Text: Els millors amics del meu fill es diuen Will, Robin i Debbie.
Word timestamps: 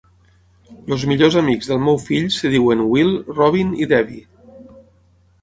Els 0.95 1.03
millors 1.11 1.37
amics 1.41 1.69
del 1.71 1.81
meu 1.89 1.99
fill 2.05 2.25
es 2.31 2.39
diuen 2.55 2.83
Will, 2.95 3.13
Robin 3.37 3.77
i 3.85 3.91
Debbie. 3.95 4.27